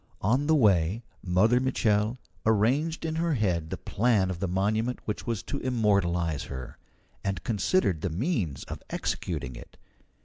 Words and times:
On 0.21 0.47
the 0.47 0.55
way 0.55 1.03
Mother 1.21 1.59
Mitchel 1.59 2.17
arranged 2.43 3.05
in 3.05 3.17
her 3.17 3.35
head 3.35 3.69
the 3.69 3.77
plan 3.77 4.31
of 4.31 4.39
the 4.39 4.47
monument 4.47 4.99
which 5.05 5.27
was 5.27 5.43
to 5.43 5.59
immortalize 5.59 6.45
her, 6.45 6.79
and 7.23 7.43
considered 7.43 8.01
the 8.01 8.09
means 8.09 8.63
of 8.63 8.81
executing 8.89 9.55
it. 9.55 9.77